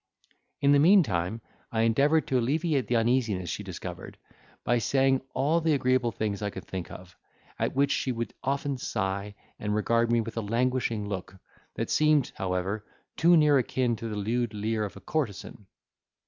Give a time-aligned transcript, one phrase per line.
[0.61, 1.41] In the meantime,
[1.71, 4.17] I endeavoured to alleviate the uneasiness she discovered,
[4.63, 7.15] by saying all the agreeable things I could think of;
[7.59, 11.35] at which she would often sigh, and regard me with a languishing look,
[11.75, 12.83] that seemed, however,
[13.15, 15.67] too near akin to the lewd leer of a courtesan.